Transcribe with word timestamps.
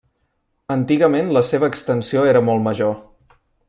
Antigament 0.75 1.29
la 1.37 1.45
seva 1.51 1.71
extensió 1.73 2.27
era 2.35 2.45
molt 2.51 2.69
major. 2.71 3.01